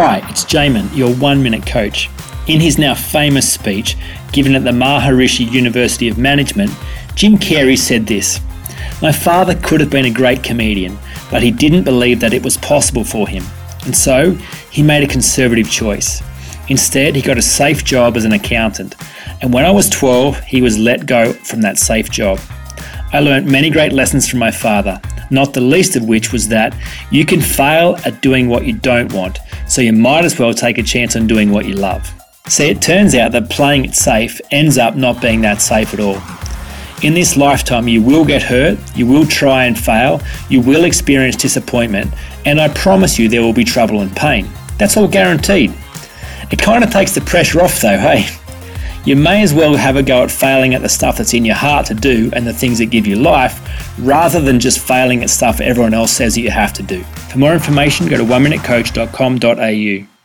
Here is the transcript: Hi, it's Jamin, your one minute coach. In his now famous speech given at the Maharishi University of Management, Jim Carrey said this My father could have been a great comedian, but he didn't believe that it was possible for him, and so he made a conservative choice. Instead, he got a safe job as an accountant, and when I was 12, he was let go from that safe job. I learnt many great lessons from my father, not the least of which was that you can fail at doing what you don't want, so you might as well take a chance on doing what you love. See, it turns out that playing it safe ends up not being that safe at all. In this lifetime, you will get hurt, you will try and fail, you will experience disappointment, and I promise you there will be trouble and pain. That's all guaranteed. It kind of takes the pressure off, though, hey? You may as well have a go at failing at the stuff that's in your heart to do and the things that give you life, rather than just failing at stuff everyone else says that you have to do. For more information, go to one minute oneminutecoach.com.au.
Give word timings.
Hi, 0.00 0.18
it's 0.28 0.44
Jamin, 0.44 0.96
your 0.96 1.12
one 1.16 1.42
minute 1.42 1.66
coach. 1.66 2.08
In 2.46 2.60
his 2.60 2.78
now 2.78 2.94
famous 2.94 3.52
speech 3.52 3.96
given 4.30 4.54
at 4.54 4.62
the 4.62 4.70
Maharishi 4.70 5.50
University 5.50 6.08
of 6.08 6.16
Management, 6.16 6.70
Jim 7.16 7.36
Carrey 7.36 7.76
said 7.76 8.06
this 8.06 8.40
My 9.02 9.10
father 9.10 9.56
could 9.56 9.80
have 9.80 9.90
been 9.90 10.04
a 10.04 10.10
great 10.10 10.44
comedian, 10.44 10.96
but 11.32 11.42
he 11.42 11.50
didn't 11.50 11.82
believe 11.82 12.20
that 12.20 12.32
it 12.32 12.44
was 12.44 12.56
possible 12.58 13.02
for 13.02 13.26
him, 13.26 13.42
and 13.86 13.96
so 13.96 14.34
he 14.70 14.84
made 14.84 15.02
a 15.02 15.12
conservative 15.12 15.68
choice. 15.68 16.22
Instead, 16.68 17.16
he 17.16 17.20
got 17.20 17.36
a 17.36 17.42
safe 17.42 17.82
job 17.82 18.16
as 18.16 18.24
an 18.24 18.34
accountant, 18.34 18.94
and 19.42 19.52
when 19.52 19.64
I 19.64 19.72
was 19.72 19.90
12, 19.90 20.38
he 20.44 20.62
was 20.62 20.78
let 20.78 21.06
go 21.06 21.32
from 21.32 21.60
that 21.62 21.76
safe 21.76 22.08
job. 22.08 22.38
I 23.10 23.20
learnt 23.20 23.46
many 23.46 23.70
great 23.70 23.92
lessons 23.92 24.28
from 24.28 24.38
my 24.38 24.50
father, 24.50 25.00
not 25.30 25.54
the 25.54 25.62
least 25.62 25.96
of 25.96 26.04
which 26.04 26.30
was 26.30 26.48
that 26.48 26.76
you 27.10 27.24
can 27.24 27.40
fail 27.40 27.96
at 28.04 28.20
doing 28.20 28.48
what 28.48 28.66
you 28.66 28.74
don't 28.74 29.12
want, 29.12 29.38
so 29.66 29.80
you 29.80 29.94
might 29.94 30.26
as 30.26 30.38
well 30.38 30.52
take 30.52 30.76
a 30.76 30.82
chance 30.82 31.16
on 31.16 31.26
doing 31.26 31.50
what 31.50 31.64
you 31.64 31.74
love. 31.74 32.10
See, 32.48 32.68
it 32.68 32.82
turns 32.82 33.14
out 33.14 33.32
that 33.32 33.48
playing 33.48 33.86
it 33.86 33.94
safe 33.94 34.40
ends 34.50 34.76
up 34.76 34.94
not 34.94 35.22
being 35.22 35.40
that 35.40 35.62
safe 35.62 35.94
at 35.94 36.00
all. 36.00 36.20
In 37.02 37.14
this 37.14 37.36
lifetime, 37.36 37.88
you 37.88 38.02
will 38.02 38.24
get 38.24 38.42
hurt, 38.42 38.78
you 38.94 39.06
will 39.06 39.24
try 39.24 39.64
and 39.64 39.78
fail, 39.78 40.20
you 40.50 40.60
will 40.60 40.84
experience 40.84 41.36
disappointment, 41.36 42.12
and 42.44 42.60
I 42.60 42.68
promise 42.68 43.18
you 43.18 43.28
there 43.28 43.42
will 43.42 43.52
be 43.54 43.64
trouble 43.64 44.02
and 44.02 44.14
pain. 44.14 44.50
That's 44.76 44.96
all 44.96 45.08
guaranteed. 45.08 45.72
It 46.50 46.58
kind 46.58 46.84
of 46.84 46.90
takes 46.90 47.14
the 47.14 47.20
pressure 47.22 47.62
off, 47.62 47.80
though, 47.80 47.98
hey? 47.98 48.26
You 49.08 49.16
may 49.16 49.42
as 49.42 49.54
well 49.54 49.74
have 49.74 49.96
a 49.96 50.02
go 50.02 50.22
at 50.22 50.30
failing 50.30 50.74
at 50.74 50.82
the 50.82 50.88
stuff 50.90 51.16
that's 51.16 51.32
in 51.32 51.42
your 51.42 51.54
heart 51.54 51.86
to 51.86 51.94
do 51.94 52.28
and 52.34 52.46
the 52.46 52.52
things 52.52 52.76
that 52.76 52.90
give 52.90 53.06
you 53.06 53.16
life, 53.16 53.58
rather 53.98 54.38
than 54.38 54.60
just 54.60 54.80
failing 54.80 55.22
at 55.22 55.30
stuff 55.30 55.62
everyone 55.62 55.94
else 55.94 56.12
says 56.12 56.34
that 56.34 56.42
you 56.42 56.50
have 56.50 56.74
to 56.74 56.82
do. 56.82 57.02
For 57.32 57.38
more 57.38 57.54
information, 57.54 58.06
go 58.06 58.18
to 58.18 58.24
one 58.26 58.42
minute 58.42 58.60
oneminutecoach.com.au. 58.60 60.17